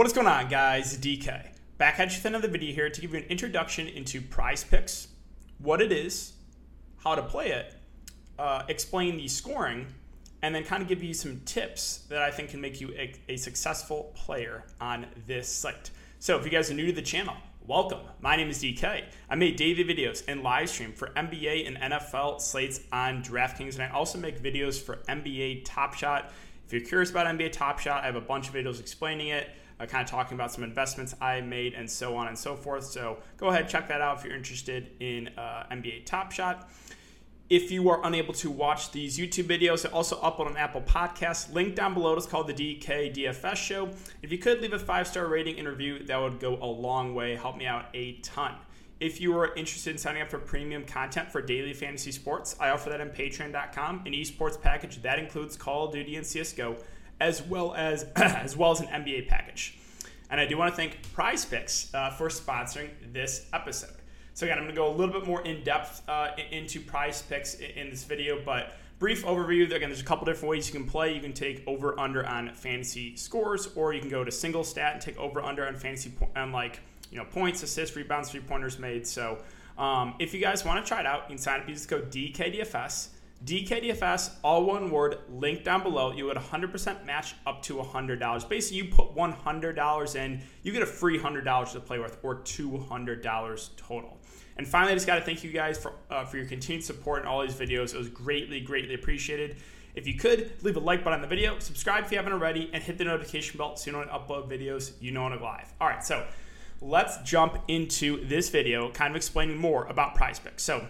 What 0.00 0.06
is 0.06 0.14
going 0.14 0.28
on, 0.28 0.48
guys? 0.48 0.96
DK. 0.96 1.48
Back 1.76 2.00
at 2.00 2.08
you 2.08 2.16
with 2.16 2.24
another 2.24 2.48
video 2.48 2.72
here 2.72 2.88
to 2.88 3.00
give 3.02 3.12
you 3.12 3.18
an 3.18 3.26
introduction 3.26 3.86
into 3.86 4.22
prize 4.22 4.64
picks, 4.64 5.08
what 5.58 5.82
it 5.82 5.92
is, 5.92 6.32
how 7.04 7.14
to 7.14 7.22
play 7.22 7.48
it, 7.50 7.74
uh, 8.38 8.62
explain 8.68 9.18
the 9.18 9.28
scoring, 9.28 9.88
and 10.40 10.54
then 10.54 10.64
kind 10.64 10.82
of 10.82 10.88
give 10.88 11.02
you 11.02 11.12
some 11.12 11.42
tips 11.44 12.06
that 12.08 12.22
I 12.22 12.30
think 12.30 12.48
can 12.48 12.62
make 12.62 12.80
you 12.80 12.94
a, 12.96 13.14
a 13.28 13.36
successful 13.36 14.14
player 14.14 14.64
on 14.80 15.04
this 15.26 15.50
site. 15.50 15.90
So, 16.18 16.38
if 16.38 16.46
you 16.46 16.50
guys 16.50 16.70
are 16.70 16.74
new 16.74 16.86
to 16.86 16.92
the 16.92 17.02
channel, 17.02 17.36
welcome. 17.66 18.00
My 18.22 18.36
name 18.36 18.48
is 18.48 18.62
DK. 18.62 19.04
I 19.28 19.34
make 19.34 19.58
daily 19.58 19.84
videos 19.84 20.22
and 20.26 20.42
live 20.42 20.70
stream 20.70 20.94
for 20.94 21.08
NBA 21.08 21.68
and 21.68 21.76
NFL 21.76 22.40
slates 22.40 22.80
on 22.90 23.22
DraftKings, 23.22 23.74
and 23.74 23.82
I 23.82 23.90
also 23.90 24.18
make 24.18 24.42
videos 24.42 24.80
for 24.80 24.96
NBA 25.10 25.66
Top 25.66 25.92
Shot. 25.92 26.32
If 26.70 26.74
you're 26.74 26.88
curious 26.88 27.10
about 27.10 27.26
NBA 27.26 27.50
Top 27.50 27.80
Shot, 27.80 28.04
I 28.04 28.06
have 28.06 28.14
a 28.14 28.20
bunch 28.20 28.46
of 28.46 28.54
videos 28.54 28.78
explaining 28.78 29.26
it, 29.26 29.50
uh, 29.80 29.86
kind 29.86 30.04
of 30.04 30.08
talking 30.08 30.36
about 30.36 30.52
some 30.52 30.62
investments 30.62 31.16
I 31.20 31.40
made, 31.40 31.74
and 31.74 31.90
so 31.90 32.14
on 32.14 32.28
and 32.28 32.38
so 32.38 32.54
forth. 32.54 32.84
So 32.84 33.16
go 33.38 33.48
ahead, 33.48 33.68
check 33.68 33.88
that 33.88 34.00
out 34.00 34.18
if 34.18 34.24
you're 34.24 34.36
interested 34.36 34.92
in 35.00 35.30
uh, 35.36 35.66
NBA 35.72 36.06
Top 36.06 36.30
Shot. 36.30 36.70
If 37.48 37.72
you 37.72 37.88
are 37.88 38.00
unable 38.06 38.32
to 38.34 38.52
watch 38.52 38.92
these 38.92 39.18
YouTube 39.18 39.46
videos, 39.46 39.84
I 39.84 39.90
also 39.90 40.14
upload 40.20 40.46
on 40.46 40.56
Apple 40.56 40.82
Podcasts. 40.82 41.52
Link 41.52 41.74
down 41.74 41.92
below 41.92 42.14
is 42.14 42.24
called 42.24 42.46
the 42.46 42.54
DK 42.54 43.16
DFS 43.16 43.56
Show. 43.56 43.90
If 44.22 44.30
you 44.30 44.38
could 44.38 44.60
leave 44.60 44.72
a 44.72 44.78
five 44.78 45.08
star 45.08 45.26
rating 45.26 45.58
and 45.58 45.66
review, 45.66 46.04
that 46.04 46.18
would 46.18 46.38
go 46.38 46.56
a 46.62 46.70
long 46.70 47.16
way, 47.16 47.34
help 47.34 47.56
me 47.56 47.66
out 47.66 47.86
a 47.94 48.12
ton. 48.18 48.54
If 49.00 49.18
you 49.18 49.34
are 49.38 49.54
interested 49.54 49.92
in 49.92 49.98
signing 49.98 50.20
up 50.20 50.28
for 50.28 50.38
premium 50.38 50.84
content 50.84 51.32
for 51.32 51.40
daily 51.40 51.72
fantasy 51.72 52.12
sports, 52.12 52.54
I 52.60 52.68
offer 52.68 52.90
that 52.90 53.00
on 53.00 53.08
patreon.com, 53.08 54.02
an 54.04 54.12
esports 54.12 54.60
package 54.60 55.00
that 55.00 55.18
includes 55.18 55.56
Call 55.56 55.86
of 55.86 55.92
Duty 55.94 56.16
and 56.16 56.26
CSGO, 56.26 56.78
as 57.18 57.42
well 57.42 57.74
as 57.74 58.02
as 58.16 58.58
well 58.58 58.72
as 58.72 58.80
an 58.80 58.88
NBA 58.88 59.26
package. 59.26 59.78
And 60.30 60.38
I 60.38 60.44
do 60.44 60.58
want 60.58 60.70
to 60.70 60.76
thank 60.76 61.12
Prize 61.14 61.46
Picks 61.46 61.92
uh, 61.94 62.10
for 62.10 62.28
sponsoring 62.28 62.90
this 63.10 63.46
episode. 63.54 63.94
So 64.34 64.44
again, 64.44 64.58
I'm 64.58 64.64
going 64.64 64.74
to 64.74 64.80
go 64.80 64.88
a 64.88 64.94
little 64.94 65.18
bit 65.18 65.26
more 65.26 65.40
in 65.42 65.64
depth 65.64 66.06
uh, 66.06 66.32
into 66.50 66.78
prize 66.80 67.22
picks 67.22 67.54
in 67.54 67.88
this 67.88 68.04
video, 68.04 68.40
but 68.44 68.76
brief 68.98 69.24
overview. 69.24 69.64
Again, 69.64 69.88
there's 69.88 70.00
a 70.00 70.04
couple 70.04 70.26
different 70.26 70.50
ways 70.50 70.68
you 70.68 70.78
can 70.78 70.88
play. 70.88 71.14
You 71.14 71.20
can 71.20 71.32
take 71.32 71.64
over 71.66 71.98
under 71.98 72.24
on 72.26 72.52
fantasy 72.54 73.16
scores, 73.16 73.68
or 73.74 73.94
you 73.94 74.00
can 74.00 74.10
go 74.10 74.24
to 74.24 74.30
single 74.30 74.62
stat 74.62 74.92
and 74.92 75.02
take 75.02 75.18
over 75.18 75.42
under 75.42 75.66
on 75.66 75.74
fantasy 75.76 76.12
on 76.36 76.52
like 76.52 76.80
you 77.10 77.18
know 77.18 77.24
points, 77.24 77.62
assists, 77.62 77.96
rebounds, 77.96 78.30
three 78.30 78.40
pointers 78.40 78.78
made. 78.78 79.06
So 79.06 79.38
um, 79.78 80.14
if 80.18 80.34
you 80.34 80.40
guys 80.40 80.64
want 80.64 80.84
to 80.84 80.88
try 80.88 81.00
it 81.00 81.06
out, 81.06 81.22
you 81.22 81.36
can 81.36 81.38
sign 81.38 81.60
up. 81.60 81.68
You 81.68 81.74
just 81.74 81.88
go 81.88 82.00
DKDFS. 82.00 83.08
DKDFS, 83.44 84.32
all 84.44 84.66
one 84.66 84.90
word, 84.90 85.18
link 85.30 85.64
down 85.64 85.82
below. 85.82 86.12
You 86.12 86.26
get 86.26 86.36
100% 86.36 87.06
match 87.06 87.34
up 87.46 87.62
to 87.62 87.76
$100. 87.76 88.48
Basically, 88.48 88.76
you 88.76 88.84
put 88.84 89.14
$100 89.14 90.16
in, 90.16 90.42
you 90.62 90.72
get 90.72 90.82
a 90.82 90.86
free 90.86 91.18
$100 91.18 91.72
to 91.72 91.80
play 91.80 91.98
with, 91.98 92.18
or 92.22 92.42
$200 92.42 93.76
total. 93.78 94.18
And 94.58 94.68
finally, 94.68 94.92
I 94.92 94.94
just 94.94 95.06
got 95.06 95.14
to 95.14 95.22
thank 95.22 95.42
you 95.42 95.52
guys 95.52 95.78
for, 95.78 95.94
uh, 96.10 96.26
for 96.26 96.36
your 96.36 96.44
continued 96.44 96.84
support 96.84 97.22
in 97.22 97.28
all 97.28 97.40
these 97.40 97.54
videos. 97.54 97.94
It 97.94 97.98
was 97.98 98.10
greatly, 98.10 98.60
greatly 98.60 98.94
appreciated. 98.94 99.56
If 99.94 100.06
you 100.06 100.14
could, 100.14 100.52
leave 100.62 100.76
a 100.76 100.80
like 100.80 101.02
button 101.02 101.18
on 101.18 101.22
the 101.22 101.28
video, 101.28 101.58
subscribe 101.60 102.04
if 102.04 102.12
you 102.12 102.18
haven't 102.18 102.34
already, 102.34 102.68
and 102.74 102.82
hit 102.82 102.98
the 102.98 103.04
notification 103.04 103.56
bell 103.56 103.74
so 103.74 103.86
you 103.86 103.92
know 103.92 104.00
when 104.00 104.10
I 104.10 104.18
upload 104.18 104.50
videos, 104.50 104.92
you 105.00 105.12
know 105.12 105.24
when 105.24 105.32
I'm 105.32 105.42
live. 105.42 105.72
All 105.80 105.88
right, 105.88 106.04
so 106.04 106.26
let's 106.80 107.18
jump 107.18 107.58
into 107.68 108.24
this 108.26 108.48
video, 108.48 108.90
kind 108.90 109.10
of 109.10 109.16
explaining 109.16 109.58
more 109.58 109.84
about 109.86 110.14
prize 110.14 110.38
picks. 110.38 110.62
So, 110.62 110.86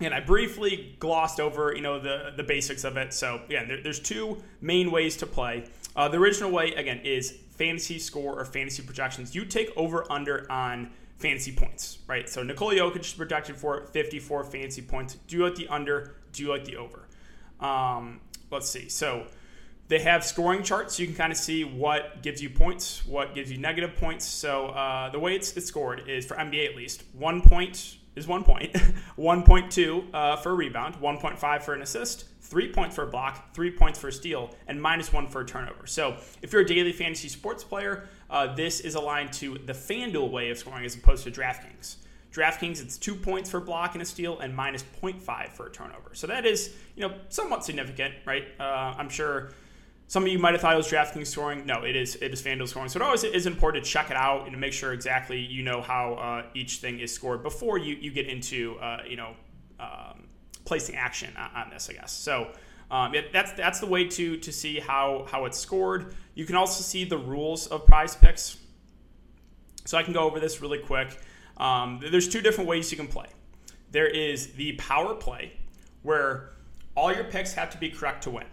and 0.00 0.14
I 0.14 0.20
briefly 0.20 0.96
glossed 0.98 1.40
over, 1.40 1.74
you 1.74 1.82
know, 1.82 2.00
the, 2.00 2.32
the 2.36 2.42
basics 2.42 2.84
of 2.84 2.96
it. 2.96 3.12
So, 3.12 3.40
again, 3.46 3.68
there, 3.68 3.82
there's 3.82 4.00
two 4.00 4.42
main 4.60 4.90
ways 4.90 5.16
to 5.18 5.26
play. 5.26 5.64
Uh, 5.94 6.08
the 6.08 6.18
original 6.18 6.50
way, 6.50 6.72
again, 6.74 7.00
is 7.04 7.34
fantasy 7.56 7.98
score 7.98 8.40
or 8.40 8.44
fantasy 8.44 8.82
projections. 8.82 9.34
You 9.34 9.44
take 9.44 9.70
over 9.76 10.10
under 10.10 10.50
on 10.50 10.90
fantasy 11.18 11.52
points, 11.52 11.98
right? 12.06 12.28
So 12.28 12.42
Nikola 12.42 12.74
Jokic 12.74 13.00
is 13.00 13.12
projected 13.12 13.56
for 13.56 13.84
54 13.86 14.44
fantasy 14.44 14.82
points. 14.82 15.16
Do 15.26 15.36
you 15.36 15.44
like 15.44 15.54
the 15.54 15.68
under? 15.68 16.14
Do 16.32 16.42
you 16.42 16.48
like 16.48 16.64
the 16.64 16.76
over? 16.76 17.06
Um, 17.60 18.20
let's 18.50 18.68
see. 18.68 18.88
So 18.88 19.26
they 19.90 19.98
have 19.98 20.24
scoring 20.24 20.62
charts. 20.62 20.96
So 20.96 21.02
you 21.02 21.08
can 21.08 21.16
kind 21.16 21.32
of 21.32 21.36
see 21.36 21.64
what 21.64 22.22
gives 22.22 22.40
you 22.40 22.48
points, 22.48 23.04
what 23.04 23.34
gives 23.34 23.50
you 23.50 23.58
negative 23.58 23.96
points. 23.96 24.24
So 24.24 24.68
uh, 24.68 25.10
the 25.10 25.18
way 25.18 25.34
it's, 25.34 25.56
it's, 25.56 25.66
scored 25.66 26.08
is 26.08 26.24
for 26.24 26.36
NBA 26.36 26.70
at 26.70 26.76
least 26.76 27.02
one 27.12 27.42
point 27.42 27.96
is 28.16 28.26
one 28.26 28.44
point, 28.44 28.72
1.2 29.18 30.04
uh, 30.14 30.36
for 30.36 30.50
a 30.50 30.54
rebound, 30.54 30.96
1.5 30.96 31.62
for 31.62 31.74
an 31.74 31.82
assist, 31.82 32.26
three 32.40 32.72
points 32.72 32.94
for 32.94 33.02
a 33.02 33.06
block, 33.06 33.54
three 33.54 33.70
points 33.70 33.98
for 33.98 34.08
a 34.08 34.12
steal, 34.12 34.54
and 34.66 34.80
minus 34.80 35.12
one 35.12 35.28
for 35.28 35.40
a 35.40 35.46
turnover. 35.46 35.86
So 35.86 36.16
if 36.42 36.52
you're 36.52 36.62
a 36.62 36.66
daily 36.66 36.92
fantasy 36.92 37.28
sports 37.28 37.62
player, 37.62 38.08
uh, 38.28 38.54
this 38.54 38.80
is 38.80 38.94
aligned 38.96 39.32
to 39.34 39.58
the 39.58 39.72
FanDuel 39.72 40.30
way 40.30 40.50
of 40.50 40.58
scoring 40.58 40.84
as 40.84 40.96
opposed 40.96 41.24
to 41.24 41.30
DraftKings. 41.30 41.96
DraftKings, 42.32 42.82
it's 42.82 42.96
two 42.96 43.14
points 43.14 43.50
for 43.50 43.60
block 43.60 43.94
and 43.94 44.02
a 44.02 44.04
steal 44.04 44.38
and 44.38 44.54
minus 44.54 44.84
0.5 45.02 45.52
for 45.52 45.66
a 45.66 45.70
turnover. 45.70 46.10
So 46.12 46.26
that 46.28 46.46
is, 46.46 46.74
you 46.96 47.06
know, 47.06 47.14
somewhat 47.28 47.64
significant, 47.64 48.14
right? 48.24 48.44
Uh, 48.58 48.94
I'm 48.96 49.08
sure 49.08 49.50
some 50.10 50.24
of 50.24 50.28
you 50.28 50.40
might 50.40 50.54
have 50.54 50.60
thought 50.60 50.74
it 50.74 50.76
was 50.76 50.90
DraftKings 50.90 51.28
scoring. 51.28 51.64
No, 51.66 51.84
it 51.84 51.94
is 51.94 52.16
it 52.16 52.32
is 52.32 52.42
FanDuel 52.42 52.66
scoring. 52.66 52.88
So 52.88 52.98
it 52.98 53.02
always 53.02 53.22
is 53.22 53.46
important 53.46 53.84
to 53.84 53.88
check 53.88 54.10
it 54.10 54.16
out 54.16 54.48
and 54.48 54.60
make 54.60 54.72
sure 54.72 54.92
exactly 54.92 55.38
you 55.38 55.62
know 55.62 55.80
how 55.80 56.14
uh, 56.14 56.46
each 56.52 56.78
thing 56.78 56.98
is 56.98 57.14
scored 57.14 57.44
before 57.44 57.78
you, 57.78 57.94
you 57.94 58.10
get 58.10 58.26
into, 58.26 58.76
uh, 58.80 59.04
you 59.08 59.14
know, 59.14 59.36
um, 59.78 60.24
placing 60.64 60.96
action 60.96 61.32
on, 61.36 61.50
on, 61.54 61.70
this, 61.70 61.88
I 61.88 61.92
guess. 61.92 62.10
So 62.10 62.50
um, 62.90 63.14
it, 63.14 63.32
that's 63.32 63.52
that's 63.52 63.78
the 63.78 63.86
way 63.86 64.04
to 64.08 64.36
to 64.36 64.52
see 64.52 64.80
how 64.80 65.28
how 65.30 65.44
it's 65.44 65.56
scored. 65.56 66.12
You 66.34 66.44
can 66.44 66.56
also 66.56 66.82
see 66.82 67.04
the 67.04 67.18
rules 67.18 67.68
of 67.68 67.86
Prize 67.86 68.16
Picks. 68.16 68.56
So 69.84 69.96
I 69.96 70.02
can 70.02 70.12
go 70.12 70.24
over 70.24 70.40
this 70.40 70.60
really 70.60 70.78
quick. 70.78 71.20
Um, 71.56 72.00
there's 72.10 72.28
two 72.28 72.40
different 72.40 72.68
ways 72.68 72.90
you 72.90 72.96
can 72.96 73.06
play. 73.06 73.28
There 73.92 74.08
is 74.08 74.54
the 74.54 74.72
power 74.72 75.14
play, 75.14 75.52
where 76.02 76.50
all 76.96 77.14
your 77.14 77.24
picks 77.24 77.52
have 77.54 77.70
to 77.70 77.78
be 77.78 77.90
correct 77.90 78.24
to 78.24 78.30
win. 78.30 78.46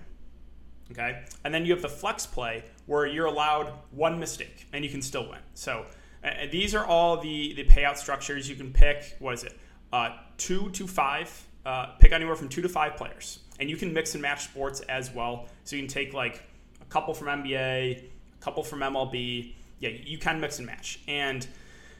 Okay, 0.92 1.24
and 1.44 1.53
then 1.53 1.66
you 1.66 1.74
have 1.74 1.81
the 1.81 1.90
flex 1.90 2.25
play, 2.25 2.64
where 2.86 3.06
you're 3.06 3.25
allowed 3.25 3.74
one 3.92 4.20
mistake 4.20 4.68
and 4.72 4.86
you 4.86 4.90
can 4.90 5.02
still 5.02 5.30
win. 5.30 5.40
So 5.53 5.86
uh, 6.24 6.48
these 6.52 6.74
are 6.74 6.86
all 6.86 7.20
the 7.20 7.53
the 7.53 7.66
payout 7.66 7.98
structures. 7.98 8.50
You 8.50 8.56
can 8.56 8.72
pick 8.72 9.16
what 9.20 9.34
is 9.34 9.44
it, 9.44 9.58
uh, 9.92 10.16
two 10.38 10.70
to 10.72 10.88
five. 10.88 11.46
Uh, 11.66 11.88
pick 12.00 12.14
anywhere 12.14 12.36
from 12.38 12.48
two 12.48 12.62
to 12.62 12.70
five 12.70 12.96
players 12.96 13.40
and 13.59 13.70
you 13.70 13.78
can 13.78 13.94
mix 13.94 14.14
and 14.14 14.22
match 14.22 14.44
sports 14.46 14.81
as 14.81 15.14
well. 15.14 15.48
So 15.64 15.75
you 15.75 15.81
can 15.81 15.90
take 15.90 16.14
like 16.14 16.44
a 16.81 16.86
couple 16.86 17.14
from 17.14 17.28
NBA, 17.28 17.98
a 17.98 18.04
couple 18.40 18.64
from 18.64 18.80
MLB. 18.80 19.54
Yeah, 19.80 19.90
you 19.90 20.18
can 20.18 20.40
mix 20.40 20.58
and 20.59 20.66
match. 20.66 21.00
And 21.08 21.48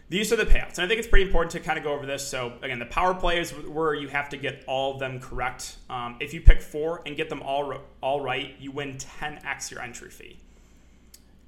these 0.10 0.32
are 0.32 0.38
the 0.38 0.46
payouts. 0.46 0.78
And 0.78 0.86
I 0.86 0.88
think 0.88 1.00
it's 1.00 1.08
pretty 1.08 1.26
important 1.26 1.52
to 1.52 1.60
kind 1.60 1.78
of 1.78 1.84
go 1.84 1.94
over 1.94 2.06
this. 2.06 2.26
So 2.26 2.54
again, 2.62 2.80
the 2.80 2.86
power 2.86 3.14
play 3.14 3.40
is 3.40 3.52
where 3.52 3.94
you 3.94 4.08
have 4.08 4.30
to 4.30 4.38
get 4.38 4.64
all 4.68 4.94
of 4.94 5.00
them 5.00 5.20
correct. 5.20 5.78
Um, 5.90 6.18
if 6.20 6.34
you 6.34 6.42
pick 6.42 6.62
four 6.62 7.02
and 7.06 7.18
get 7.18 7.30
them 7.30 7.42
all 7.42 7.74
all 8.02 8.22
right, 8.22 8.56
you 8.60 8.72
win 8.72 8.98
10x 8.98 9.72
your 9.72 9.82
entry 9.82 10.10
fee. 10.10 10.38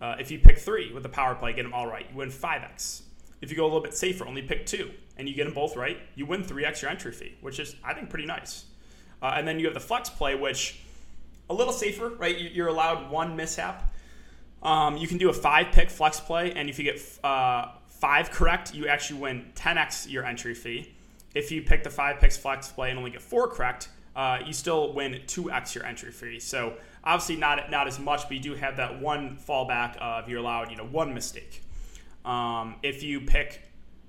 Uh, 0.02 0.16
if 0.20 0.32
you 0.32 0.40
pick 0.40 0.58
three 0.58 0.94
with 0.94 1.04
the 1.04 1.10
power 1.10 1.36
play, 1.36 1.54
get 1.54 1.64
them 1.64 1.74
all 1.74 1.88
right, 1.88 2.06
you 2.10 2.18
win 2.18 2.30
5x. 2.30 3.02
If 3.42 3.52
you 3.52 3.58
go 3.58 3.64
a 3.64 3.68
little 3.68 3.82
bit 3.82 3.94
safer, 3.94 4.26
only 4.28 4.42
pick 4.42 4.66
two, 4.66 4.92
and 5.18 5.28
you 5.28 5.36
get 5.36 5.46
them 5.46 5.54
both 5.54 5.76
right, 5.76 5.98
you 6.16 6.26
win 6.26 6.44
3x 6.44 6.82
your 6.82 6.92
entry 6.92 7.12
fee, 7.12 7.36
which 7.42 7.60
is, 7.60 7.76
I 7.84 7.94
think, 7.94 8.10
pretty 8.10 8.26
nice. 8.26 8.66
Uh, 9.22 9.34
and 9.36 9.48
then 9.48 9.60
you 9.60 9.66
have 9.66 9.74
the 9.74 9.80
flex 9.80 10.10
play, 10.10 10.36
which 10.36 10.80
a 11.50 11.54
little 11.54 11.74
safer, 11.74 12.10
right? 12.10 12.38
You're 12.38 12.68
allowed 12.68 13.10
one 13.10 13.36
mishap. 13.36 13.94
Um, 14.62 14.98
you 14.98 15.08
can 15.08 15.18
do 15.18 15.30
a 15.30 15.34
five 15.34 15.72
pick 15.72 15.90
flex 15.90 16.20
play, 16.20 16.52
and 16.54 16.70
if 16.70 16.78
you 16.80 16.86
get 16.86 17.02
uh, 17.24 17.72
five 18.00 18.32
correct, 18.32 18.74
you 18.74 18.88
actually 18.88 19.20
win 19.20 19.52
10x 19.56 20.10
your 20.10 20.26
entry 20.26 20.54
fee. 20.54 20.94
If 21.36 21.52
you 21.52 21.62
pick 21.62 21.84
the 21.84 21.90
five 21.90 22.20
picks 22.20 22.38
flex 22.38 22.70
play 22.70 22.90
and 22.90 22.98
only 22.98 23.12
get 23.12 23.22
four 23.22 23.48
correct, 23.48 23.90
uh, 24.16 24.40
you 24.46 24.54
still 24.54 24.94
win 24.94 25.22
2x 25.28 25.76
your 25.76 25.86
entry 25.86 26.12
fee. 26.12 26.40
So 26.40 26.74
obviously 27.04 27.36
not 27.36 27.70
not 27.70 27.88
as 27.88 28.00
much, 28.00 28.24
but 28.24 28.32
you 28.32 28.40
do 28.40 28.56
have 28.56 28.78
that 28.78 29.00
one 29.00 29.38
fallback 29.38 29.98
of 29.98 30.28
you're 30.28 30.40
allowed 30.40 30.72
you 30.72 30.78
know 30.78 30.86
one 30.86 31.14
mistake. 31.14 31.64
Um, 32.26 32.76
if 32.84 33.04
you 33.04 33.22
pick 33.22 33.62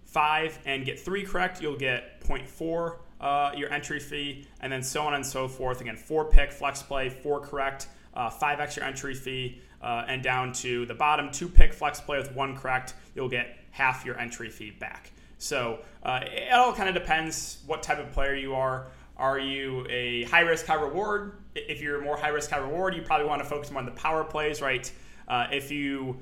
five 0.07 0.59
and 0.65 0.85
get 0.85 0.99
three 0.99 1.25
correct, 1.25 1.63
you'll 1.63 1.77
get 1.77 2.21
0.4 2.23 2.97
uh, 3.21 3.53
your 3.57 3.73
entry 3.73 4.01
fee, 4.01 4.47
and 4.61 4.73
then 4.73 4.83
so 4.83 5.03
on 5.03 5.15
and 5.15 5.25
so 5.25 5.47
forth. 5.47 5.81
Again, 5.81 5.97
four 5.97 6.25
pick, 6.25 6.53
flex 6.53 6.83
play, 6.83 7.09
four 7.09 7.41
correct, 7.41 7.89
uh, 8.15 8.31
five 8.31 8.61
extra 8.61 8.85
entry 8.85 9.15
fee, 9.15 9.61
uh, 9.83 10.05
and 10.09 10.23
down 10.23 10.53
to 10.53 10.87
the 10.87 10.95
bottom, 10.95 11.31
two 11.31 11.49
pick, 11.49 11.73
flex 11.73 12.01
play 12.01 12.19
with 12.19 12.33
one 12.35 12.57
correct, 12.57 12.95
you'll 13.15 13.29
get 13.29 13.59
half 13.71 14.05
your 14.05 14.19
entry 14.19 14.51
fee 14.51 14.71
back. 14.71 15.13
So 15.39 15.81
uh, 16.03 16.21
it 16.25 16.53
all 16.53 16.73
kind 16.73 16.89
of 16.89 16.95
depends 16.95 17.63
what 17.67 17.83
type 17.83 17.99
of 17.99 18.13
player 18.13 18.35
you 18.35 18.55
are. 18.55 18.89
Are 19.17 19.39
you 19.39 19.87
a 19.89 20.25
high 20.25 20.41
risk, 20.41 20.67
high 20.67 20.75
reward? 20.75 21.39
If 21.55 21.81
you're 21.81 22.01
more 22.03 22.17
high 22.17 22.29
risk, 22.29 22.51
high 22.51 22.59
reward, 22.59 22.95
you 22.95 23.03
probably 23.03 23.27
want 23.27 23.43
to 23.43 23.49
focus 23.49 23.71
more 23.71 23.81
on 23.81 23.87
the 23.87 23.93
power 23.93 24.25
plays, 24.25 24.61
right? 24.61 24.91
Uh, 25.29 25.47
if 25.53 25.71
you 25.71 26.19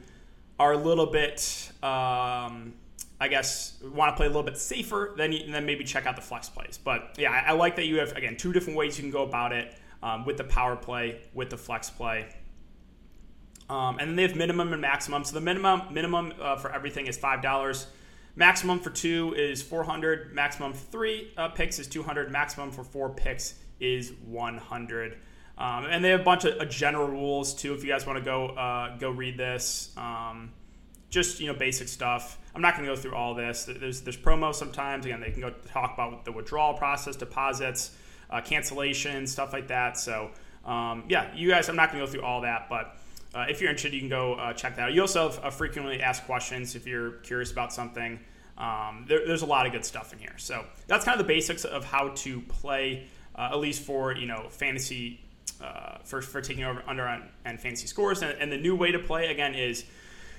are 0.59 0.73
a 0.73 0.77
little 0.77 1.07
bit 1.07 1.71
um, 1.83 2.75
I 3.21 3.29
guess 3.29 3.79
want 3.83 4.13
to 4.13 4.17
play 4.17 4.27
a 4.27 4.29
little 4.29 4.45
bit 4.45 4.57
safer, 4.57 5.15
then 5.17 5.33
you, 5.33 5.51
then 5.51 5.67
maybe 5.67 5.83
check 5.85 6.07
out 6.07 6.15
the 6.15 6.23
flex 6.23 6.49
plays. 6.49 6.79
But 6.83 7.17
yeah, 7.19 7.33
I, 7.33 7.51
I, 7.51 7.53
like 7.53 7.77
that 7.77 7.87
you 7.87 7.99
have 7.99 8.13
again 8.17 8.37
two 8.37 8.53
different 8.53 8.79
ways 8.79 8.97
you 8.97 9.03
can 9.03 9.11
go 9.11 9.25
about 9.25 9.53
it 9.53 9.77
um, 10.03 10.25
with 10.25 10.37
the 10.37 10.45
power 10.45 10.77
play, 10.77 11.21
with 11.35 11.51
the 11.51 11.57
flex 11.57 11.91
play. 11.91 12.29
Um, 13.71 13.99
and 13.99 14.09
then 14.09 14.17
they 14.17 14.23
have 14.23 14.37
minimum 14.37 14.73
and 14.73 14.81
maximum. 14.81 15.25
So 15.25 15.35
the 15.35 15.41
minimum 15.41 15.83
minimum 15.93 16.33
uh, 16.41 16.57
for 16.57 16.73
everything 16.73 17.07
is 17.07 17.19
five 17.19 17.43
dollars. 17.43 17.87
Maximum 18.37 18.79
for 18.79 18.91
two 18.91 19.35
is 19.37 19.63
400. 19.63 20.33
Maximum 20.33 20.73
for 20.73 20.91
three 20.93 21.33
uh, 21.37 21.49
picks 21.49 21.81
is 21.81 21.89
200. 21.89 22.31
Maximum 22.31 22.71
for 22.71 22.85
four 22.85 23.11
picks 23.11 23.55
is 23.81 24.13
100. 24.27 25.19
Um, 25.59 25.87
and 25.87 26.05
they 26.05 26.11
have 26.11 26.21
a 26.21 26.25
bunch 26.25 26.45
of 26.45 26.61
uh, 26.61 26.65
general 26.67 27.09
rules 27.09 27.53
too. 27.53 27.75
If 27.75 27.83
you 27.83 27.91
guys 27.91 28.07
want 28.07 28.17
to 28.19 28.25
go 28.25 28.47
uh, 28.51 28.97
go 28.97 29.11
read 29.11 29.37
this, 29.37 29.93
um, 29.97 30.53
just 31.11 31.41
you 31.41 31.49
know 31.49 31.55
basic 31.55 31.89
stuff. 31.89 32.39
I'm 32.55 32.63
not 32.63 32.77
going 32.77 32.89
to 32.89 32.95
go 32.95 33.01
through 33.01 33.17
all 33.17 33.35
this. 33.35 33.65
There's 33.65 34.03
there's 34.03 34.17
promos 34.17 34.55
sometimes. 34.55 35.05
Again, 35.05 35.21
they 35.21 35.33
can 35.33 35.41
go 35.41 35.51
talk 35.73 35.95
about 35.95 36.25
the 36.25 36.31
withdrawal 36.31 36.75
process, 36.75 37.17
deposits, 37.17 37.97
uh, 38.31 38.41
cancellations, 38.41 39.29
stuff 39.29 39.53
like 39.53 39.67
that. 39.67 39.99
So 39.99 40.31
um, 40.65 41.05
yeah, 41.09 41.35
you 41.35 41.51
guys, 41.51 41.69
I'm 41.69 41.77
not 41.77 41.91
going 41.91 42.01
to 42.01 42.07
go 42.07 42.13
through 42.13 42.25
all 42.25 42.43
that, 42.43 42.69
but 42.69 42.97
uh, 43.39 43.47
if 43.49 43.61
you're 43.61 43.71
interested, 43.71 43.95
you 43.95 44.01
can 44.01 44.09
go 44.09 44.35
uh, 44.35 44.53
check 44.53 44.75
that 44.77 44.83
out. 44.83 44.93
You 44.93 45.03
also 45.03 45.31
have 45.31 45.45
uh, 45.45 45.51
frequently 45.51 46.03
asked 46.03 46.25
questions 46.25 46.75
if 46.75 46.89
you're 46.89 47.13
curious 47.23 47.53
about 47.53 47.73
something. 47.73 48.19
Um, 48.57 49.05
there, 49.07 49.25
there's 49.25 49.43
a 49.43 49.47
lot 49.47 49.65
of 49.67 49.73
good 49.73 49.85
stuff 49.85 50.13
in 50.13 50.19
here. 50.19 50.35
So 50.39 50.65
that's 50.89 51.05
kind 51.05 51.19
of 51.19 51.25
the 51.25 51.33
basics 51.33 51.65
of 51.65 51.85
how 51.85 52.09
to 52.09 52.41
play, 52.41 53.07
uh, 53.37 53.51
at 53.53 53.59
least 53.59 53.83
for 53.83 54.13
you 54.17 54.27
know 54.27 54.49
fantasy, 54.51 55.21
uh, 55.63 55.99
for, 56.03 56.21
for 56.21 56.41
taking 56.41 56.65
over 56.65 56.83
under 56.89 57.07
on, 57.07 57.29
and 57.45 57.61
fantasy 57.61 57.87
scores. 57.87 58.23
And, 58.23 58.37
and 58.41 58.51
the 58.51 58.59
new 58.59 58.75
way 58.75 58.91
to 58.91 58.99
play 58.99 59.29
again 59.29 59.55
is 59.55 59.85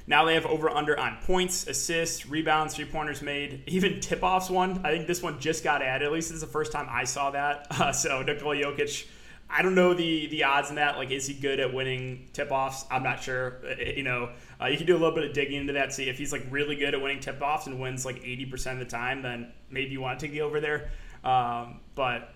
now 0.05 0.25
they 0.25 0.33
have 0.33 0.45
over 0.45 0.69
under 0.69 0.99
on 0.99 1.19
points, 1.23 1.67
assists, 1.67 2.25
rebounds, 2.25 2.75
three 2.75 2.83
pointers 2.83 3.21
made, 3.21 3.63
even 3.67 4.01
tip 4.01 4.23
offs. 4.23 4.49
One 4.49 4.85
I 4.85 4.91
think 4.91 5.07
this 5.07 5.23
one 5.23 5.39
just 5.39 5.63
got 5.63 5.81
added. 5.81 6.05
At 6.05 6.11
least 6.11 6.27
this 6.27 6.35
is 6.35 6.41
the 6.41 6.47
first 6.47 6.73
time 6.73 6.87
I 6.89 7.05
saw 7.05 7.31
that. 7.31 7.67
Uh, 7.79 7.93
so 7.93 8.21
Nikola 8.23 8.57
Jokic 8.57 9.07
I 9.49 9.61
don't 9.63 9.75
know 9.75 9.93
the 9.93 10.27
the 10.27 10.43
odds 10.43 10.69
in 10.69 10.75
that. 10.75 10.97
Like, 10.97 11.09
is 11.11 11.25
he 11.25 11.33
good 11.33 11.59
at 11.59 11.73
winning 11.73 12.29
tip 12.33 12.51
offs? 12.51 12.85
I'm 12.91 13.03
not 13.03 13.23
sure. 13.23 13.57
Uh, 13.65 13.81
you 13.81 14.03
know, 14.03 14.29
uh, 14.61 14.67
you 14.67 14.77
can 14.77 14.85
do 14.85 14.93
a 14.93 14.99
little 14.99 15.15
bit 15.15 15.23
of 15.23 15.33
digging 15.33 15.55
into 15.55 15.73
that. 15.73 15.91
See 15.91 16.07
if 16.07 16.17
he's 16.17 16.31
like 16.31 16.45
really 16.51 16.75
good 16.75 16.93
at 16.93 17.01
winning 17.01 17.19
tip 17.19 17.41
offs 17.41 17.65
and 17.65 17.79
wins 17.79 18.05
like 18.05 18.21
80% 18.21 18.73
of 18.73 18.79
the 18.79 18.85
time, 18.85 19.21
then 19.21 19.51
maybe 19.69 19.91
you 19.91 20.01
want 20.01 20.19
to 20.19 20.25
take 20.25 20.33
the 20.33 20.41
over 20.41 20.59
there. 20.59 20.91
Um, 21.23 21.79
but 21.95 22.33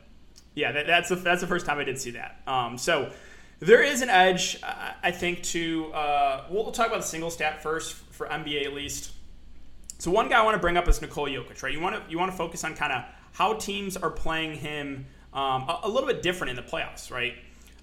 yeah, 0.56 0.71
that, 0.71 0.88
that's 0.88 1.10
the, 1.10 1.15
that's 1.15 1.42
the 1.42 1.48
first 1.48 1.65
time 1.65 1.80
I 1.80 1.83
did 1.83 2.00
see 2.00 2.12
that. 2.12 2.42
Um, 2.48 2.77
so 2.77 3.12
there 3.60 3.83
is 3.83 4.01
an 4.01 4.10
edge, 4.10 4.60
I 4.63 5.12
think. 5.12 5.44
To 5.44 5.92
uh, 5.94 6.45
we'll, 6.50 6.63
we'll 6.63 6.71
talk 6.71 6.88
about 6.88 7.01
the 7.01 7.07
single 7.07 7.30
stat 7.30 7.62
first 7.62 7.94
for 7.94 8.27
NBA 8.27 8.65
at 8.65 8.74
least. 8.74 9.12
So 10.00 10.12
one 10.12 10.30
guy 10.30 10.39
I 10.39 10.44
want 10.44 10.56
to 10.56 10.60
bring 10.60 10.77
up 10.77 10.88
is 10.88 11.01
Nikola 11.01 11.30
Jokic, 11.30 11.63
right? 11.63 11.71
You 11.71 11.80
want 11.80 11.95
to 11.95 12.12
you 12.12 12.18
want 12.18 12.31
to 12.31 12.38
focus 12.38 12.63
on 12.63 12.75
kind 12.75 12.92
of 12.92 13.04
how 13.33 13.54
teams 13.54 13.95
are 13.95 14.10
playing 14.10 14.57
him 14.57 15.06
um, 15.33 15.63
a, 15.63 15.81
a, 15.83 15.89
little 15.89 16.07
bit 16.07 16.21
different 16.21 16.51
in 16.51 16.56
the 16.56 16.62
playoffs, 16.62 17.12
right? 17.12 17.35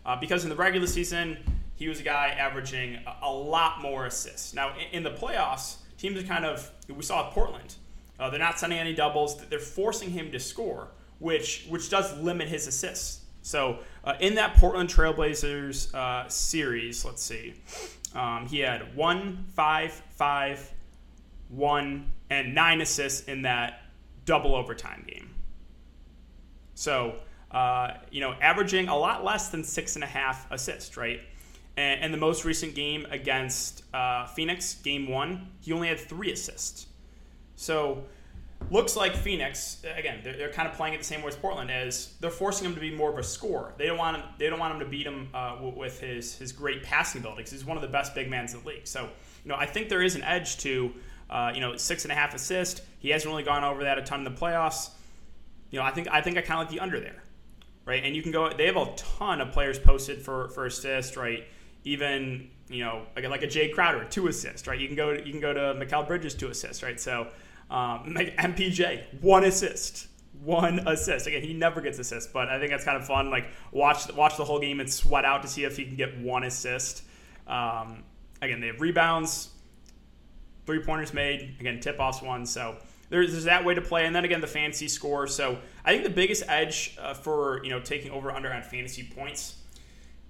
Uh, 0.07 0.17
because 0.17 0.45
in 0.45 0.51
the 0.51 0.57
regular 0.57 0.87
season, 0.87 1.37
he 1.75 1.89
was 1.89 2.01
a 2.01 2.03
guy 2.03 2.29
averaging 2.39 2.97
a, 3.07 3.27
a 3.27 3.33
lot 3.33 3.81
more 3.81 4.07
assists. 4.07 4.55
Now, 4.55 4.73
in, 4.77 4.99
in, 4.99 5.03
the 5.03 5.11
playoffs, 5.11 5.77
teams 5.99 6.23
are 6.23 6.27
kind 6.27 6.45
of, 6.45 6.71
we 6.89 7.03
saw 7.03 7.31
Portland, 7.31 7.75
uh, 8.19 8.31
they're 8.31 8.39
not 8.39 8.59
sending 8.59 8.79
any 8.79 8.95
doubles, 8.95 9.37
they're 9.47 9.59
forcing 9.59 10.11
him 10.11 10.31
to 10.33 10.39
score, 10.39 10.89
which, 11.19 11.67
which 11.69 11.91
does 11.91 12.17
limit 12.19 12.49
his 12.49 12.67
assists. 12.67 13.25
So 13.43 13.79
uh, 14.05 14.15
in 14.21 14.35
that 14.35 14.55
Portland 14.55 14.89
Trailblazers 14.89 15.95
uh, 15.95 16.29
series, 16.29 17.05
let's 17.05 17.23
see, 17.23 17.55
um, 18.15 18.47
he 18.47 18.59
had 18.59 18.95
one, 18.95 19.47
five, 19.55 19.93
five, 20.11 20.71
one, 21.49 22.11
and 22.29 22.55
nine 22.55 22.81
assists 22.81 23.27
in 23.27 23.43
that 23.43 23.83
double 24.25 24.55
overtime 24.55 25.05
game. 25.09 25.31
So 26.75 27.17
uh, 27.51 27.95
you 28.11 28.21
know, 28.21 28.35
averaging 28.41 28.89
a 28.89 28.97
lot 28.97 29.25
less 29.25 29.49
than 29.49 29.65
six 29.65 29.97
and 29.97 30.05
a 30.05 30.07
half 30.07 30.51
assists, 30.51 30.97
right? 30.97 31.21
And, 31.77 32.01
and 32.01 32.15
the 32.15 32.19
most 32.19 32.45
recent 32.45 32.75
game 32.75 33.07
against 33.11 33.85
uh, 33.93 34.27
Phoenix, 34.27 34.75
game 34.75 35.09
one, 35.09 35.49
he 35.61 35.73
only 35.73 35.89
had 35.89 35.99
three 35.99 36.33
assists. 36.33 36.87
So 37.57 38.05
looks 38.71 38.97
like 38.97 39.17
Phoenix 39.17 39.83
again. 39.97 40.21
They're, 40.23 40.37
they're, 40.37 40.53
kind 40.53 40.69
of 40.69 40.75
playing 40.75 40.95
it 40.95 40.99
the 40.99 41.05
same 41.05 41.23
way 41.23 41.29
as 41.29 41.37
Portland 41.37 41.71
is. 41.73 42.15
They're 42.21 42.31
forcing 42.31 42.67
him 42.67 42.75
to 42.75 42.81
be 42.81 42.95
more 42.95 43.11
of 43.11 43.19
a 43.19 43.23
scorer. 43.23 43.73
They 43.77 43.87
don't 43.87 43.99
want 43.99 44.19
him. 44.19 44.25
They 44.39 44.49
don't 44.49 44.59
want 44.59 44.75
him 44.75 44.81
to 44.81 44.87
beat 44.87 45.07
him 45.07 45.29
uh, 45.35 45.57
with 45.61 46.01
his 46.01 46.37
his 46.37 46.53
great 46.53 46.83
passing 46.83 47.21
ability 47.21 47.41
because 47.41 47.53
he's 47.53 47.65
one 47.65 47.77
of 47.77 47.83
the 47.83 47.89
best 47.89 48.15
big 48.15 48.31
men 48.31 48.47
in 48.47 48.53
the 48.53 48.69
league. 48.69 48.87
So 48.87 49.03
you 49.45 49.49
know, 49.49 49.57
I 49.57 49.67
think 49.67 49.89
there 49.89 50.03
is 50.03 50.15
an 50.15 50.23
edge 50.23 50.59
to 50.59 50.93
uh, 51.29 51.53
you 51.55 51.61
know 51.61 51.77
six 51.77 52.05
and 52.05 52.13
a 52.13 52.15
half 52.15 52.35
assists. 52.35 52.83
He 52.99 53.11
hasn't 53.11 53.31
really 53.31 53.45
gone 53.45 53.65
over 53.65 53.85
that 53.85 53.99
a 53.99 54.03
ton 54.03 54.21
in 54.21 54.25
the 54.25 54.39
playoffs. 54.39 54.91
You 55.71 55.79
know, 55.79 55.85
I 55.85 55.91
think 55.91 56.09
I 56.11 56.21
think 56.21 56.37
I 56.37 56.43
kind 56.43 56.61
of 56.61 56.67
like 56.67 56.75
the 56.75 56.81
under 56.81 57.01
there 57.01 57.23
right? 57.91 58.05
And 58.05 58.15
you 58.15 58.23
can 58.23 58.31
go. 58.31 58.49
They 58.57 58.67
have 58.67 58.77
a 58.77 58.95
ton 58.95 59.41
of 59.41 59.51
players 59.51 59.79
posted 59.79 60.23
for 60.23 60.49
for 60.51 60.65
assist, 60.65 61.17
right? 61.17 61.45
Even 61.85 62.49
you 62.69 62.85
know 62.85 63.03
like, 63.17 63.29
like 63.29 63.43
a 63.43 63.49
Jae 63.49 63.75
Crowder, 63.75 64.05
two 64.05 64.29
assists, 64.29 64.69
right? 64.69 64.79
You 64.79 64.87
can 64.87 64.97
go 64.97 65.11
you 65.11 65.33
can 65.33 65.41
go 65.41 65.53
to 65.53 65.75
Mikal 65.75 66.07
Bridges, 66.07 66.35
two 66.35 66.49
assists, 66.49 66.85
right? 66.85 67.01
So 67.01 67.23
um, 67.69 68.15
MPJ, 68.17 69.21
one 69.21 69.43
assist, 69.43 70.07
one 70.41 70.79
assist. 70.87 71.27
Again, 71.27 71.43
he 71.43 71.53
never 71.53 71.81
gets 71.81 71.99
assists, 71.99 72.31
but 72.33 72.49
I 72.49 72.61
think 72.61 72.71
that's 72.71 72.85
kind 72.85 72.97
of 72.97 73.05
fun. 73.07 73.29
Like 73.29 73.49
watch 73.73 74.11
watch 74.15 74.37
the 74.37 74.45
whole 74.45 74.61
game 74.61 74.79
and 74.79 74.91
sweat 74.91 75.25
out 75.25 75.43
to 75.43 75.49
see 75.49 75.65
if 75.65 75.77
he 75.77 75.85
can 75.85 75.97
get 75.97 76.17
one 76.19 76.45
assist. 76.45 77.03
Um, 77.49 78.05
again, 78.41 78.61
they 78.61 78.69
have 78.69 78.81
rebounds, 78.81 79.51
three 80.65 80.81
pointers 80.85 81.13
made. 81.13 81.57
Again, 81.59 81.81
tip 81.81 81.99
offs 81.99 82.23
one. 82.23 82.47
So 82.47 82.77
there's, 83.11 83.33
there's 83.33 83.45
that 83.45 83.65
way 83.65 83.75
to 83.75 83.83
play, 83.83 84.07
and 84.07 84.17
then 84.17 84.25
again 84.25 84.41
the 84.41 84.47
fantasy 84.47 84.89
score. 84.89 85.27
So 85.27 85.59
I 85.85 85.93
think 85.93 86.05
the 86.05 86.11
biggest 86.11 86.45
edge 86.49 86.97
uh, 86.99 87.13
for 87.13 87.63
you 87.63 87.71
know 87.71 87.81
taking 87.81 88.11
over 88.11 88.31
under 88.31 88.53
on 88.53 88.63
fantasy 88.63 89.03
points 89.03 89.57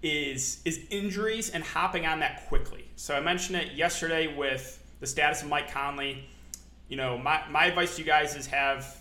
is 0.02 0.60
is 0.64 0.80
injuries 0.90 1.50
and 1.50 1.62
hopping 1.62 2.06
on 2.06 2.20
that 2.20 2.48
quickly. 2.48 2.86
So 2.96 3.14
I 3.14 3.20
mentioned 3.20 3.58
it 3.58 3.72
yesterday 3.72 4.34
with 4.34 4.82
the 5.00 5.06
status 5.06 5.42
of 5.42 5.48
Mike 5.48 5.70
Conley. 5.70 6.24
You 6.88 6.96
know, 6.96 7.16
my, 7.16 7.42
my 7.48 7.66
advice 7.66 7.96
to 7.96 8.02
you 8.02 8.06
guys 8.06 8.34
is 8.34 8.46
have 8.46 8.98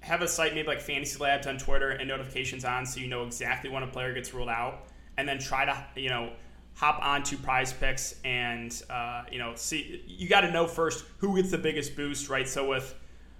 have 0.00 0.22
a 0.22 0.28
site 0.28 0.54
maybe 0.54 0.68
like 0.68 0.80
Fantasy 0.80 1.18
Labs 1.18 1.46
on 1.46 1.58
Twitter 1.58 1.90
and 1.90 2.06
notifications 2.06 2.64
on 2.64 2.86
so 2.86 3.00
you 3.00 3.08
know 3.08 3.24
exactly 3.24 3.68
when 3.68 3.82
a 3.82 3.88
player 3.88 4.12
gets 4.12 4.32
ruled 4.32 4.50
out, 4.50 4.84
and 5.16 5.26
then 5.26 5.38
try 5.38 5.64
to 5.64 6.00
you 6.00 6.10
know 6.10 6.32
hop 6.76 7.02
onto 7.02 7.38
prize 7.38 7.72
picks 7.72 8.16
and 8.24 8.82
uh, 8.90 9.24
you 9.32 9.38
know 9.38 9.52
see 9.56 10.04
you 10.06 10.28
got 10.28 10.42
to 10.42 10.50
know 10.50 10.66
first 10.66 11.04
who 11.18 11.34
gets 11.36 11.50
the 11.50 11.58
biggest 11.58 11.96
boost 11.96 12.28
right? 12.28 12.46
So 12.46 12.68
with 12.68 12.94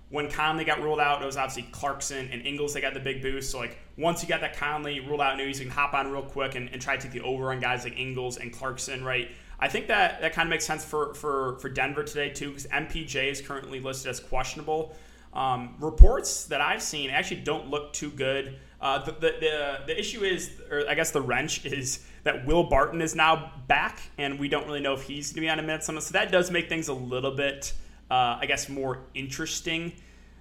when 0.08 0.30
Conley 0.30 0.64
got 0.64 0.82
ruled 0.82 1.00
out 1.00 1.22
it 1.22 1.26
was 1.26 1.36
obviously 1.36 1.70
Clarkson 1.70 2.28
and 2.32 2.46
Ingles 2.46 2.74
that 2.74 2.80
got 2.80 2.94
the 2.94 3.00
big 3.00 3.22
boost. 3.22 3.50
So 3.50 3.58
like 3.58 3.78
once 3.98 4.22
you 4.22 4.28
got 4.28 4.40
that 4.40 4.56
Conley 4.56 5.00
ruled 5.00 5.20
out 5.20 5.36
news 5.36 5.60
you 5.60 5.66
can 5.66 5.74
hop 5.74 5.92
on 5.92 6.10
real 6.10 6.22
quick 6.22 6.54
and, 6.54 6.70
and 6.70 6.80
try 6.80 6.96
to 6.96 7.02
take 7.02 7.12
the 7.12 7.20
over 7.20 7.52
on 7.52 7.60
guys 7.60 7.84
like 7.84 7.98
Ingles 7.98 8.38
and 8.38 8.52
Clarkson 8.52 9.04
right? 9.04 9.30
I 9.60 9.68
think 9.68 9.86
that 9.88 10.20
that 10.22 10.32
kind 10.32 10.46
of 10.46 10.50
makes 10.50 10.64
sense 10.64 10.84
for 10.84 11.14
for 11.14 11.58
for 11.58 11.68
Denver 11.68 12.04
today 12.04 12.30
too 12.30 12.48
because 12.48 12.66
MPJ 12.66 13.30
is 13.30 13.40
currently 13.42 13.80
listed 13.80 14.10
as 14.10 14.18
questionable. 14.18 14.96
Um, 15.36 15.74
reports 15.80 16.46
that 16.46 16.62
I've 16.62 16.82
seen 16.82 17.10
actually 17.10 17.42
don't 17.42 17.68
look 17.68 17.92
too 17.92 18.10
good. 18.10 18.58
Uh, 18.80 19.04
the, 19.04 19.12
the, 19.12 19.34
the, 19.40 19.78
the 19.86 19.98
issue 19.98 20.22
is, 20.22 20.50
or 20.70 20.88
I 20.88 20.94
guess 20.94 21.10
the 21.10 21.20
wrench 21.20 21.64
is 21.66 22.06
that 22.26 22.44
Will 22.44 22.64
Barton 22.64 23.00
is 23.00 23.14
now 23.14 23.52
back, 23.68 24.02
and 24.18 24.38
we 24.38 24.48
don't 24.48 24.66
really 24.66 24.80
know 24.80 24.94
if 24.94 25.02
he's 25.02 25.28
going 25.32 25.36
to 25.36 25.40
be 25.42 25.48
on 25.48 25.60
a 25.60 25.62
minute 25.62 25.84
summit. 25.84 26.02
So 26.02 26.12
that 26.12 26.32
does 26.32 26.50
make 26.50 26.68
things 26.68 26.88
a 26.88 26.92
little 26.92 27.30
bit, 27.30 27.72
uh, 28.10 28.38
I 28.40 28.46
guess, 28.46 28.68
more 28.68 28.98
interesting. 29.14 29.92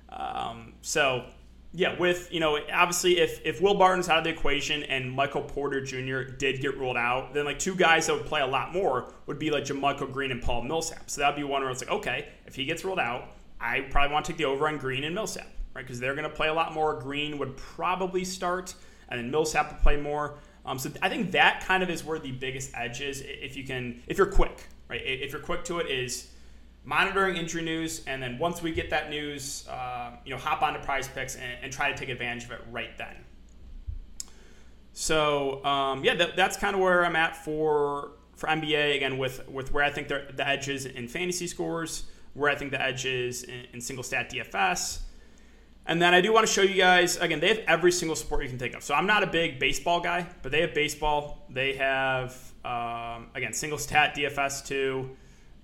Um, 0.10 0.74
so 0.82 1.26
yeah, 1.74 1.98
with 2.00 2.32
you 2.32 2.40
know, 2.40 2.58
obviously, 2.74 3.20
if 3.20 3.40
if 3.46 3.62
Will 3.62 3.76
Barton's 3.76 4.10
out 4.10 4.18
of 4.18 4.24
the 4.24 4.32
equation 4.32 4.82
and 4.84 5.12
Michael 5.12 5.44
Porter 5.44 5.80
Jr. 5.80 6.24
did 6.24 6.60
get 6.60 6.76
ruled 6.78 6.98
out, 6.98 7.36
then 7.36 7.46
like 7.46 7.60
two 7.60 7.76
guys 7.76 8.08
that 8.08 8.14
would 8.14 8.26
play 8.26 8.42
a 8.42 8.48
lot 8.48 8.74
more 8.74 9.14
would 9.28 9.38
be 9.38 9.52
like 9.52 9.66
JaMychal 9.66 10.12
Green 10.12 10.32
and 10.32 10.42
Paul 10.42 10.64
Millsap. 10.64 11.10
So 11.10 11.22
that'd 11.22 11.36
be 11.36 11.44
one 11.44 11.62
where 11.62 11.70
it's 11.70 11.84
like, 11.84 11.92
okay, 11.92 12.30
if 12.48 12.56
he 12.56 12.66
gets 12.66 12.84
ruled 12.84 13.00
out, 13.00 13.30
I 13.62 13.82
probably 13.82 14.12
want 14.12 14.26
to 14.26 14.32
take 14.32 14.38
the 14.38 14.46
over 14.46 14.68
on 14.68 14.80
Green 14.80 15.04
and 15.04 15.14
Millsap, 15.14 15.48
right? 15.76 15.84
Because 15.84 16.00
they're 16.00 16.16
going 16.16 16.28
to 16.28 16.36
play 16.36 16.48
a 16.48 16.54
lot 16.54 16.74
more. 16.74 17.00
Green 17.00 17.38
would 17.38 17.56
probably 17.58 18.26
start, 18.26 18.74
and 19.10 19.20
then 19.20 19.30
Millsap 19.30 19.72
would 19.72 19.82
play 19.82 19.98
more. 19.98 20.40
Um, 20.66 20.80
so 20.80 20.90
I 21.02 21.10
think 21.10 21.32
that 21.32 21.64
kind 21.66 21.84
of 21.84 21.90
is 21.90 22.04
where 22.04 22.18
the 22.18 22.32
biggest 22.32 22.72
edge 22.74 23.02
is. 23.02 23.22
If 23.26 23.56
you 23.56 23.64
can, 23.64 24.02
if 24.08 24.18
you're 24.18 24.28
quick, 24.28 24.68
right? 24.90 25.02
If 25.04 25.32
you're 25.32 25.42
quick 25.42 25.64
to 25.66 25.80
it, 25.80 25.88
is 25.88 26.28
monitoring 26.84 27.38
injury 27.38 27.62
news, 27.62 28.04
and 28.08 28.22
then 28.22 28.38
once 28.40 28.62
we 28.62 28.72
get 28.72 28.90
that 28.90 29.10
news, 29.10 29.68
uh, 29.68 30.12
you 30.24 30.32
know, 30.32 30.38
hop 30.38 30.62
onto 30.62 30.80
Prize 30.80 31.08
Picks 31.08 31.36
and, 31.36 31.58
and, 31.62 31.72
try 31.72 31.92
to 31.92 31.98
take 31.98 32.10
advantage 32.10 32.46
of 32.46 32.52
it 32.52 32.62
right 32.72 32.98
then. 32.98 33.16
So 34.94 35.64
um, 35.66 36.04
yeah, 36.04 36.16
that, 36.16 36.36
that's 36.36 36.58
kind 36.58 36.76
of 36.76 36.82
where 36.82 37.06
I'm 37.06 37.16
at 37.16 37.36
for 37.36 38.12
for 38.36 38.48
NBA 38.48 38.96
again 38.96 39.18
with 39.18 39.48
with 39.48 39.72
where 39.74 39.84
I 39.84 39.90
think 39.92 40.08
the 40.08 40.48
edge 40.48 40.68
is 40.68 40.86
in 40.86 41.08
fantasy 41.08 41.48
scores, 41.48 42.04
where 42.34 42.50
I 42.50 42.56
think 42.56 42.72
the 42.72 42.82
edge 42.82 43.06
is 43.06 43.44
in, 43.44 43.66
in 43.74 43.82
single 43.82 44.04
stat 44.04 44.32
DFS. 44.32 45.00
And 45.88 46.02
then 46.02 46.14
I 46.14 46.22
do 46.22 46.34
want 46.34 46.48
to 46.48 46.52
show 46.52 46.64
you 46.64 46.76
guys 46.76 47.18
again. 47.18 47.40
They 47.40 47.50
have 47.50 47.60
every 47.68 47.92
single 47.92 48.16
sport 48.16 48.44
you 48.44 48.50
can 48.50 48.58
think 48.58 48.74
of. 48.74 48.84
So 48.84 48.96
I'm 48.96 49.06
not 49.06 49.24
a 49.24 49.28
big 49.28 49.60
baseball 49.60 50.00
guy, 50.00 50.26
but 50.42 50.52
they 50.52 50.62
have 50.62 50.74
baseball. 50.74 51.46
They 51.50 51.76
have 51.76 52.36
um, 52.64 53.28
again 53.36 53.54
single 53.54 53.78
stat 53.78 54.16
DFS 54.16 54.66
too. 54.66 55.16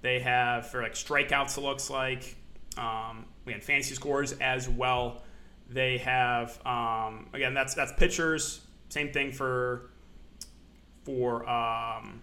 They 0.01 0.20
have 0.20 0.70
for 0.70 0.82
like 0.82 0.94
strikeouts. 0.94 1.58
It 1.58 1.62
looks 1.62 1.90
like 1.90 2.36
um, 2.78 3.25
again 3.48 3.62
fantasy 3.62 3.96
scores 3.96 4.34
as 4.34 4.70
well. 4.70 5.24
They 5.70 5.98
have 6.00 6.63
um, 6.68 7.28
again 7.34 7.56
that's 7.56 7.74
that's 7.74 7.94
pitchers. 7.94 8.62
Same 8.90 9.12
thing 9.12 9.32
for 9.32 9.90
for 11.04 11.50
um, 11.50 12.22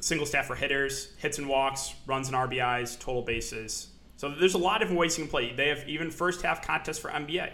single 0.00 0.26
stat 0.26 0.46
for 0.46 0.54
hitters, 0.54 1.14
hits 1.18 1.36
and 1.36 1.48
walks, 1.48 1.94
runs 2.06 2.28
and 2.28 2.36
RBIs, 2.36 2.98
total 2.98 3.22
bases. 3.22 3.88
So 4.18 4.28
there's 4.28 4.54
a 4.54 4.58
lot 4.58 4.76
of 4.76 4.80
different 4.80 4.98
ways 4.98 5.16
you 5.16 5.24
can 5.24 5.30
play. 5.30 5.52
They 5.52 5.68
have 5.68 5.88
even 5.88 6.10
first 6.10 6.42
half 6.42 6.60
contests 6.60 6.98
for 6.98 7.08
NBA. 7.08 7.52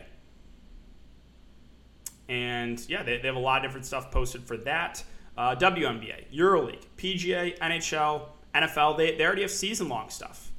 And 2.30 2.80
yeah, 2.88 3.02
they, 3.02 3.18
they 3.18 3.28
have 3.28 3.37
a 3.37 3.40
lot 3.40 3.59
of 3.59 3.64
different 3.64 3.85
stuff 3.85 4.11
posted 4.11 4.42
for 4.44 4.56
that. 4.56 5.04
Uh, 5.37 5.54
WNBA, 5.56 6.33
EuroLeague, 6.35 6.85
PGA, 6.97 7.59
NHL, 7.59 8.28
NFL, 8.54 8.97
they, 8.97 9.14
they 9.14 9.26
already 9.26 9.42
have 9.42 9.50
season 9.50 9.90
long 9.90 10.09
stuff. 10.09 10.50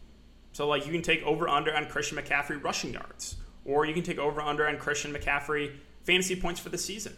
So 0.52 0.68
like 0.68 0.86
you 0.86 0.92
can 0.92 1.02
take 1.02 1.24
over 1.24 1.50
under 1.50 1.76
on 1.76 1.88
Christian 1.88 2.20
McCaffrey 2.20 2.64
rushing 2.64 2.94
yards, 2.94 3.38
or 3.66 3.88
you 3.88 3.94
can 3.96 4.04
take 4.04 4.20
over 4.20 4.42
under 4.42 4.68
on 4.68 4.78
Christian 4.78 5.12
McCaffrey 5.12 5.74
fantasy 6.04 6.36
points 6.36 6.60
for 6.60 6.70
the 6.70 6.78
season. 6.78 7.16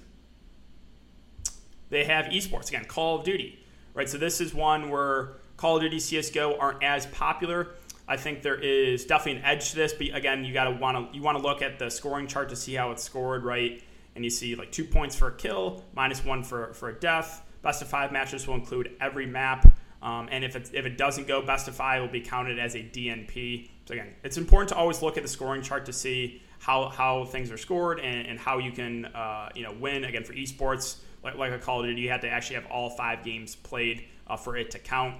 They 1.89 2.05
have 2.05 2.27
esports 2.27 2.69
again, 2.69 2.85
Call 2.85 3.19
of 3.19 3.25
Duty, 3.25 3.59
right? 3.93 4.07
So 4.07 4.17
this 4.17 4.39
is 4.39 4.53
one 4.53 4.89
where 4.89 5.33
Call 5.57 5.75
of 5.75 5.81
Duty, 5.81 5.99
CS:GO 5.99 6.57
aren't 6.57 6.83
as 6.83 7.05
popular. 7.07 7.67
I 8.07 8.17
think 8.17 8.41
there 8.41 8.55
is 8.55 9.05
definitely 9.05 9.41
an 9.41 9.45
edge 9.45 9.71
to 9.71 9.75
this, 9.75 9.93
but 9.93 10.15
again, 10.15 10.45
you 10.45 10.53
gotta 10.53 10.71
want 10.71 11.11
to 11.11 11.15
you 11.15 11.21
want 11.21 11.37
to 11.37 11.43
look 11.43 11.61
at 11.61 11.77
the 11.77 11.89
scoring 11.89 12.27
chart 12.27 12.49
to 12.49 12.55
see 12.55 12.73
how 12.73 12.91
it's 12.91 13.03
scored, 13.03 13.43
right? 13.43 13.83
And 14.15 14.23
you 14.23 14.29
see 14.29 14.55
like 14.55 14.71
two 14.71 14.85
points 14.85 15.15
for 15.15 15.27
a 15.27 15.35
kill, 15.35 15.83
minus 15.95 16.23
one 16.23 16.43
for 16.43 16.73
for 16.73 16.89
a 16.89 16.99
death. 16.99 17.43
Best 17.61 17.81
of 17.81 17.89
five 17.89 18.11
matches 18.11 18.47
will 18.47 18.55
include 18.55 18.95
every 19.01 19.25
map, 19.25 19.69
um, 20.01 20.29
and 20.31 20.43
if 20.43 20.55
it 20.55 20.71
if 20.73 20.85
it 20.85 20.97
doesn't 20.97 21.27
go 21.27 21.41
best 21.41 21.67
of 21.67 21.75
five, 21.75 21.99
it 21.99 22.01
will 22.05 22.11
be 22.11 22.21
counted 22.21 22.59
as 22.59 22.75
a 22.75 22.79
DNP. 22.79 23.69
So 23.85 23.93
again, 23.93 24.13
it's 24.23 24.37
important 24.37 24.69
to 24.69 24.75
always 24.75 25.01
look 25.01 25.17
at 25.17 25.23
the 25.23 25.29
scoring 25.29 25.61
chart 25.61 25.85
to 25.87 25.93
see 25.93 26.41
how 26.59 26.89
how 26.89 27.25
things 27.25 27.51
are 27.51 27.57
scored 27.57 27.99
and, 27.99 28.27
and 28.27 28.39
how 28.39 28.57
you 28.59 28.71
can 28.71 29.05
uh, 29.05 29.49
you 29.53 29.63
know 29.63 29.73
win. 29.73 30.05
Again, 30.05 30.23
for 30.23 30.33
esports, 30.33 30.97
like, 31.23 31.35
like 31.35 31.51
a 31.51 31.59
Call 31.59 31.81
of 31.81 31.87
Duty, 31.87 32.01
you 32.01 32.09
have 32.09 32.21
to 32.21 32.29
actually 32.29 32.55
have 32.55 32.67
all 32.67 32.89
five 32.89 33.23
games 33.23 33.55
played 33.55 34.05
uh, 34.27 34.37
for 34.37 34.55
it 34.55 34.71
to 34.71 34.79
count. 34.79 35.15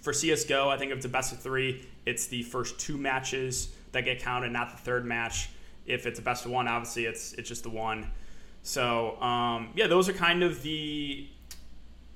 For 0.00 0.12
CSGO, 0.12 0.68
I 0.68 0.78
think 0.78 0.92
if 0.92 0.98
it's 0.98 1.06
a 1.06 1.08
best 1.08 1.32
of 1.32 1.40
three, 1.40 1.84
it's 2.08 2.26
the 2.26 2.42
first 2.42 2.78
two 2.78 2.96
matches 2.96 3.68
that 3.92 4.04
get 4.04 4.20
counted, 4.20 4.50
not 4.50 4.70
the 4.70 4.78
third 4.78 5.04
match. 5.04 5.50
If 5.86 6.06
it's 6.06 6.18
a 6.18 6.22
best 6.22 6.44
of 6.46 6.50
one, 6.50 6.66
obviously 6.66 7.04
it's 7.04 7.34
it's 7.34 7.48
just 7.48 7.62
the 7.62 7.70
one. 7.70 8.10
So 8.62 9.20
um, 9.20 9.70
yeah, 9.74 9.86
those 9.86 10.08
are 10.08 10.14
kind 10.14 10.42
of 10.42 10.62
the 10.62 11.28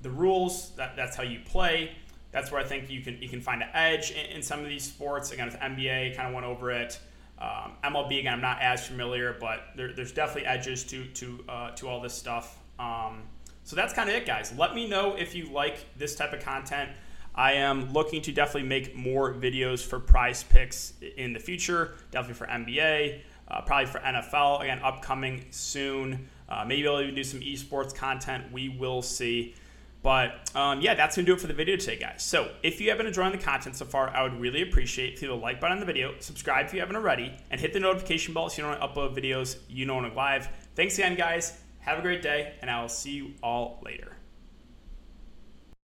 the 0.01 0.09
rules. 0.09 0.71
That, 0.71 0.95
that's 0.95 1.15
how 1.15 1.23
you 1.23 1.39
play. 1.45 1.91
That's 2.31 2.51
where 2.51 2.59
I 2.59 2.63
think 2.63 2.89
you 2.89 3.01
can 3.01 3.21
you 3.21 3.29
can 3.29 3.39
find 3.39 3.61
an 3.61 3.69
edge 3.73 4.11
in, 4.11 4.37
in 4.37 4.41
some 4.41 4.59
of 4.59 4.65
these 4.65 4.83
sports. 4.83 5.31
Again, 5.31 5.45
with 5.45 5.59
NBA, 5.59 6.15
kind 6.15 6.27
of 6.27 6.33
went 6.33 6.45
over 6.45 6.71
it. 6.71 6.99
Um, 7.39 7.73
MLB 7.83 8.19
again, 8.19 8.33
I'm 8.33 8.41
not 8.41 8.61
as 8.61 8.87
familiar, 8.87 9.35
but 9.39 9.65
there, 9.75 9.93
there's 9.93 10.11
definitely 10.11 10.47
edges 10.47 10.83
to 10.85 11.05
to 11.05 11.45
uh, 11.47 11.71
to 11.71 11.87
all 11.87 12.01
this 12.01 12.13
stuff. 12.13 12.59
Um, 12.79 13.23
so 13.63 13.75
that's 13.75 13.93
kind 13.93 14.09
of 14.09 14.15
it, 14.15 14.25
guys. 14.25 14.53
Let 14.57 14.75
me 14.75 14.87
know 14.87 15.15
if 15.15 15.35
you 15.35 15.45
like 15.45 15.85
this 15.97 16.15
type 16.15 16.33
of 16.33 16.41
content. 16.41 16.89
I 17.35 17.53
am 17.53 17.91
looking 17.93 18.21
to 18.23 18.31
definitely 18.31 18.69
make 18.69 18.95
more 18.95 19.33
videos 19.33 19.83
for 19.85 19.99
prize 19.99 20.43
picks 20.43 20.93
in 21.17 21.33
the 21.33 21.39
future, 21.39 21.95
definitely 22.11 22.35
for 22.35 22.47
NBA, 22.47 23.21
uh, 23.47 23.61
probably 23.61 23.87
for 23.87 23.99
NFL. 23.99 24.61
Again, 24.61 24.79
upcoming 24.83 25.45
soon. 25.49 26.27
Uh, 26.47 26.63
maybe 26.67 26.87
I'll 26.87 27.01
even 27.01 27.15
do 27.15 27.23
some 27.23 27.39
esports 27.39 27.95
content. 27.95 28.51
We 28.51 28.69
will 28.69 29.01
see. 29.01 29.55
But 30.03 30.51
um, 30.53 30.81
yeah, 30.81 30.93
that's 30.95 31.15
going 31.15 31.25
to 31.25 31.31
do 31.31 31.35
it 31.35 31.41
for 31.41 31.47
the 31.47 31.53
video 31.53 31.77
today, 31.77 31.95
guys. 31.95 32.21
So 32.21 32.51
if 32.61 32.81
you 32.81 32.89
have 32.89 32.97
been 32.97 33.07
enjoying 33.07 33.31
the 33.31 33.37
content 33.37 33.77
so 33.77 33.85
far, 33.85 34.09
I 34.09 34.21
would 34.21 34.39
really 34.39 34.61
appreciate 34.61 35.13
if 35.13 35.21
you 35.21 35.29
hit 35.29 35.35
the 35.35 35.41
like 35.41 35.61
button 35.61 35.77
on 35.77 35.79
the 35.79 35.85
video, 35.85 36.13
subscribe 36.19 36.65
if 36.65 36.73
you 36.73 36.81
haven't 36.81 36.97
already, 36.97 37.33
and 37.49 37.59
hit 37.59 37.71
the 37.71 37.79
notification 37.79 38.33
bell 38.33 38.49
so 38.49 38.61
you 38.61 38.67
don't 38.67 38.81
upload 38.81 39.15
videos 39.15 39.57
you 39.69 39.85
know 39.85 39.95
when 39.95 40.05
I'm 40.05 40.13
live. 40.13 40.49
Thanks 40.75 40.95
again, 40.99 41.15
guys. 41.15 41.57
Have 41.79 41.99
a 41.99 42.01
great 42.01 42.21
day, 42.21 42.53
and 42.61 42.69
I 42.69 42.81
will 42.81 42.89
see 42.89 43.11
you 43.11 43.31
all 43.41 43.81
later. 43.83 44.17